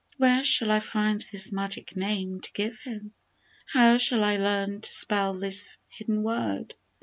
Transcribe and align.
Where 0.17 0.43
shall 0.43 0.71
I 0.71 0.79
find 0.79 1.21
this 1.21 1.51
magic 1.51 1.95
name 1.95 2.41
to 2.41 2.51
give 2.53 2.79
him? 2.79 3.13
How 3.67 3.97
shall 3.97 4.23
I 4.23 4.35
learn 4.37 4.81
to 4.81 4.91
spell 4.91 5.35
this 5.35 5.67
hidden 5.89 6.23
word 6.23 6.73